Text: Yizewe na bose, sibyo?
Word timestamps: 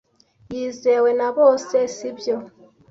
Yizewe 0.53 1.09
na 1.19 1.29
bose, 1.37 1.75
sibyo? 1.95 2.35